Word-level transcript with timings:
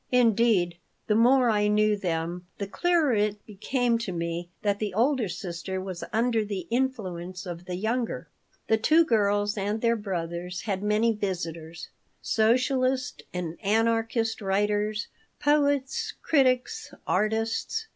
Indeed, 0.11 0.79
the 1.05 1.13
more 1.13 1.51
I 1.51 1.67
knew 1.67 1.95
them 1.95 2.47
the 2.57 2.65
clearer 2.65 3.13
it 3.13 3.45
became 3.45 3.99
to 3.99 4.11
me 4.11 4.49
that 4.63 4.79
the 4.79 4.95
older 4.95 5.29
sister 5.29 5.79
was 5.79 6.03
under 6.11 6.43
the 6.43 6.61
influence 6.71 7.45
of 7.45 7.65
the 7.65 7.75
younger 7.75 8.27
The 8.67 8.77
two 8.79 9.05
girls 9.05 9.59
and 9.59 9.79
their 9.79 9.95
brothers 9.95 10.61
had 10.61 10.81
many 10.81 11.13
visitors 11.13 11.89
socialist 12.19 13.21
and 13.31 13.59
anarchist 13.61 14.41
writers, 14.41 15.05
poets, 15.39 16.15
critics, 16.23 16.91
artists. 17.05 17.85